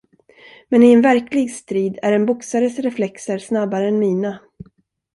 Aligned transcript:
Men 0.69 0.83
i 0.83 0.91
en 0.93 1.01
verklig 1.01 1.51
strid 1.51 1.99
är 2.01 2.11
en 2.13 2.25
boxares 2.25 2.79
reflexer 2.79 3.37
snabbare 3.37 3.87
än 3.87 3.99
mina. 3.99 4.39